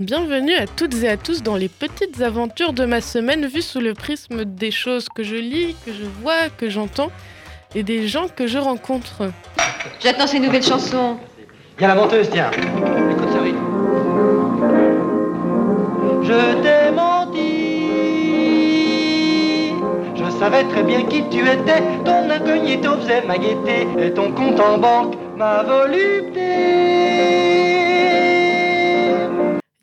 [0.00, 3.80] Bienvenue à toutes et à tous dans les petites aventures de ma semaine vues sous
[3.80, 7.10] le prisme des choses que je lis, que je vois, que j'entends
[7.74, 9.32] et des gens que je rencontre.
[9.98, 11.16] J'attends ces nouvelles chansons.
[11.78, 12.52] Il y a la menteuse, tiens.
[12.52, 13.54] Écoute ça, oui.
[16.22, 17.58] Je t'ai menti.
[20.14, 21.82] Je savais très bien qui tu étais.
[22.04, 23.88] Ton incognito faisait ma gaieté.
[23.98, 26.77] Et ton compte en banque, ma volupté.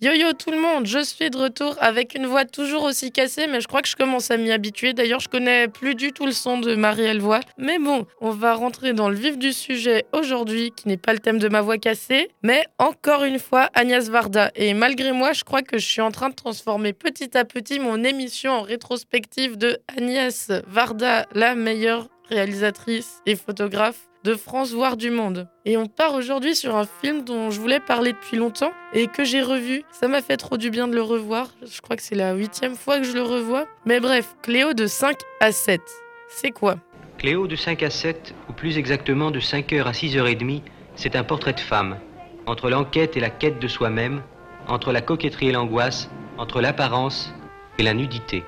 [0.02, 3.48] Yo yo tout le monde, je suis de retour avec une voix toujours aussi cassée,
[3.48, 4.92] mais je crois que je commence à m'y habituer.
[4.92, 7.40] D'ailleurs, je connais plus du tout le son de Marielle Voix.
[7.58, 11.20] Mais bon, on va rentrer dans le vif du sujet aujourd'hui, qui n'est pas le
[11.20, 14.52] thème de ma voix cassée, mais encore une fois Agnès Varda.
[14.56, 17.80] Et malgré moi, je crois que je suis en train de transformer petit à petit
[17.80, 24.98] mon émission en rétrospective de Agnès Varda, la meilleure réalisatrice et photographe de France, voire
[24.98, 25.48] du monde.
[25.66, 29.24] Et on part aujourd'hui sur un film dont je voulais parler depuis longtemps et que
[29.24, 29.84] j'ai revu.
[29.92, 31.50] Ça m'a fait trop du bien de le revoir.
[31.62, 33.68] Je crois que c'est la huitième fois que je le revois.
[33.86, 35.80] Mais bref, Cléo de 5 à 7.
[36.28, 36.78] C'est quoi?
[37.20, 40.64] Cléo de 5 à 7, ou plus exactement de 5h à 6h30,
[40.96, 42.00] c'est un portrait de femme.
[42.48, 44.24] Entre l'enquête et la quête de soi-même,
[44.68, 46.10] entre la coquetterie et l'angoisse,
[46.40, 47.32] entre l'apparence
[47.78, 48.44] et la nudité.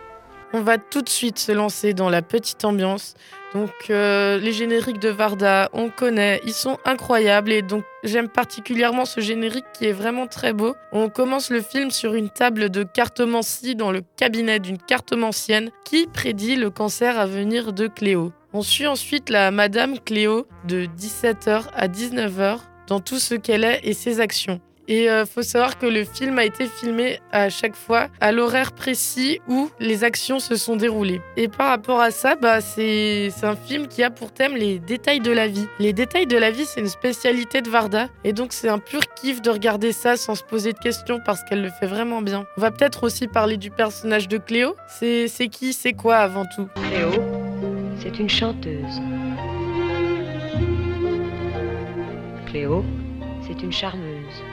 [0.54, 3.16] On va tout de suite se lancer dans la petite ambiance.
[3.54, 9.06] Donc euh, les génériques de Varda, on connaît, ils sont incroyables et donc j'aime particulièrement
[9.06, 10.76] ce générique qui est vraiment très beau.
[10.92, 16.08] On commence le film sur une table de cartomancie dans le cabinet d'une cartomancienne qui
[16.08, 18.34] prédit le cancer à venir de Cléo.
[18.54, 23.82] On suit ensuite la Madame Cléo de 17h à 19h dans tout ce qu'elle est
[23.84, 24.60] et ses actions.
[24.88, 28.72] Et euh, faut savoir que le film a été filmé à chaque fois à l'horaire
[28.72, 31.22] précis où les actions se sont déroulées.
[31.36, 35.20] Et par rapport à ça, bah, c'est un film qui a pour thème les détails
[35.20, 35.68] de la vie.
[35.80, 38.08] Les détails de la vie, c'est une spécialité de Varda.
[38.24, 41.44] Et donc, c'est un pur kiff de regarder ça sans se poser de questions parce
[41.44, 42.46] qu'elle le fait vraiment bien.
[42.58, 44.76] On va peut-être aussi parler du personnage de Cléo.
[44.88, 46.68] C'est qui, c'est quoi avant tout?
[46.90, 47.12] Cléo,
[48.00, 49.02] c'est une chanteuse.
[52.46, 52.86] Cléo,
[53.46, 54.44] c'est une charmeuse.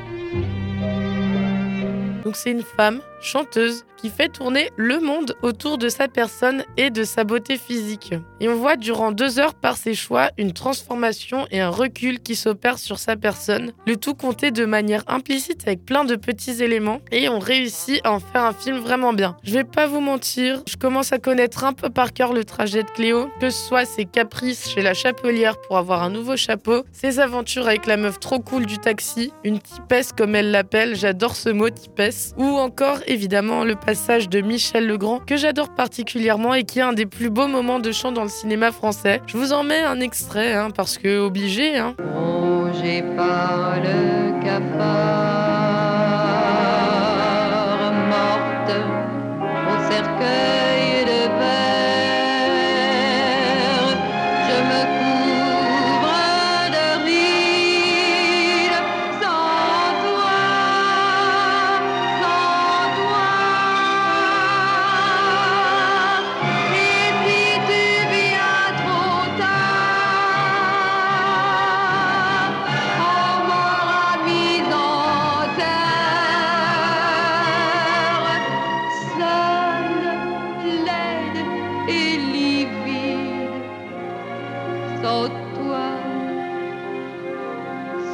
[2.25, 6.91] Donc c'est une femme chanteuse qui fait tourner le monde autour de sa personne et
[6.91, 8.13] de sa beauté physique.
[8.39, 12.37] Et on voit durant deux heures par ses choix une transformation et un recul qui
[12.37, 17.01] s'opèrent sur sa personne, le tout compté de manière implicite avec plein de petits éléments
[17.13, 19.39] et on réussit à en faire un film vraiment bien.
[19.43, 22.83] Je vais pas vous mentir, je commence à connaître un peu par cœur le trajet
[22.83, 26.85] de Cléo, que ce soit ses caprices chez la chapelière pour avoir un nouveau chapeau,
[26.93, 31.37] ses aventures avec la meuf trop cool du taxi, une tipesse comme elle l'appelle, j'adore
[31.37, 36.65] ce mot tipesse, ou encore évidemment le passage de Michel Legrand que j'adore particulièrement et
[36.65, 39.23] qui est un des plus beaux moments de chant dans le cinéma français.
[39.29, 41.77] Je vous en mets un extrait hein, parce que obligé.
[41.79, 41.95] Hein.
[44.45, 45.44] Cafard,
[85.55, 85.87] toi,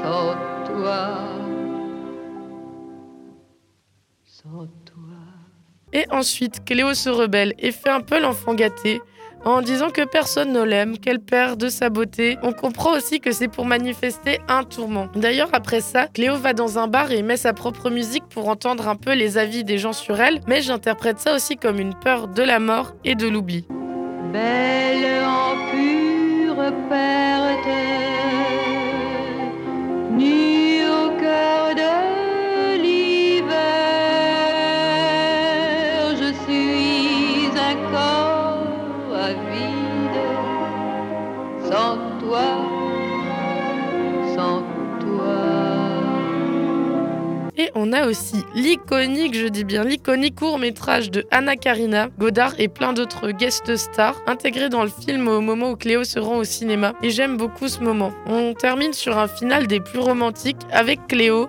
[0.03, 0.35] sans
[0.67, 1.09] toi,
[4.25, 5.19] sans toi.
[5.93, 9.01] Et ensuite, Cléo se rebelle et fait un peu l'enfant gâté
[9.45, 12.37] en disant que personne ne l'aime, qu'elle perd de sa beauté.
[12.43, 15.09] On comprend aussi que c'est pour manifester un tourment.
[15.15, 18.89] D'ailleurs, après ça, Cléo va dans un bar et met sa propre musique pour entendre
[18.89, 22.29] un peu les avis des gens sur elle, mais j'interprète ça aussi comme une peur
[22.29, 23.67] de la mort et de l'oubli.
[24.33, 25.90] Belle en
[26.71, 27.40] appelle
[47.75, 52.93] On a aussi l'iconique, je dis bien l'iconique court-métrage de Anna Karina, Godard et plein
[52.93, 56.95] d'autres guest stars intégrés dans le film au moment où Cléo se rend au cinéma.
[57.03, 58.13] Et j'aime beaucoup ce moment.
[58.27, 61.49] On termine sur un final des plus romantiques avec Cléo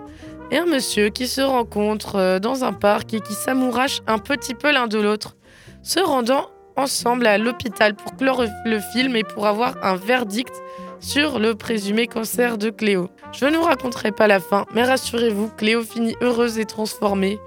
[0.50, 4.54] et un monsieur qui se rencontrent euh, dans un parc et qui s'amourachent un petit
[4.54, 5.36] peu l'un de l'autre,
[5.82, 10.54] se rendant ensemble à l'hôpital pour clore le film et pour avoir un verdict
[11.00, 13.10] sur le présumé cancer de Cléo.
[13.32, 17.38] Je ne vous raconterai pas la fin, mais rassurez-vous, Cléo finit heureuse et transformée.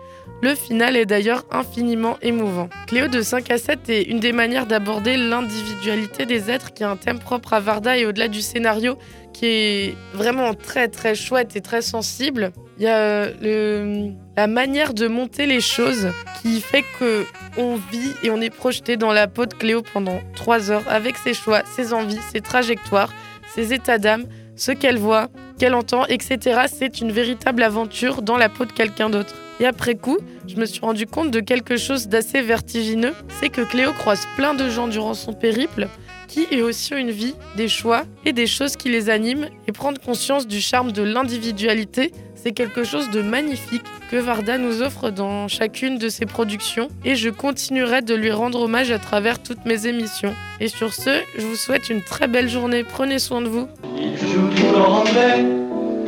[0.41, 2.69] Le final est d'ailleurs infiniment émouvant.
[2.87, 6.87] Cléo de 5 à 7 est une des manières d'aborder l'individualité des êtres qui est
[6.87, 8.97] un thème propre à Varda et au-delà du scénario
[9.31, 12.51] qui est vraiment très très chouette et très sensible.
[12.77, 16.09] Il y a le, la manière de monter les choses
[16.41, 17.25] qui fait que
[17.57, 21.17] on vit et on est projeté dans la peau de Cléo pendant 3 heures avec
[21.17, 23.13] ses choix, ses envies, ses trajectoires,
[23.53, 26.61] ses états d'âme, ce qu'elle voit, qu'elle entend, etc.
[26.67, 29.35] C'est une véritable aventure dans la peau de quelqu'un d'autre.
[29.59, 30.17] Et après coup,
[30.47, 34.53] je me suis rendu compte de quelque chose d'assez vertigineux, c'est que Cléo croise plein
[34.53, 35.87] de gens durant son périple,
[36.27, 40.01] qui est aussi une vie, des choix et des choses qui les animent, et prendre
[40.01, 45.47] conscience du charme de l'individualité, c'est quelque chose de magnifique que Varda nous offre dans
[45.47, 49.87] chacune de ses productions, et je continuerai de lui rendre hommage à travers toutes mes
[49.87, 50.35] émissions.
[50.59, 53.67] Et sur ce, je vous souhaite une très belle journée, prenez soin de vous.
[53.97, 55.45] Il joue du anglais,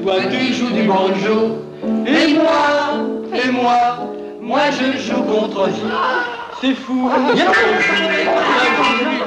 [0.04, 1.64] toi tu joues du banjo,
[2.06, 3.98] et moi, et moi,
[4.42, 5.70] moi je joue contre.
[6.62, 7.10] C'est fou.